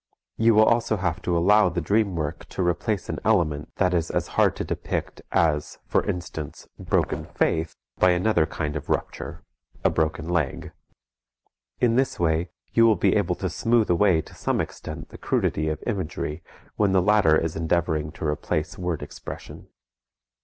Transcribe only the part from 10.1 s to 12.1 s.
leg. In